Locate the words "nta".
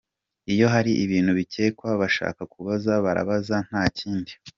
3.67-3.83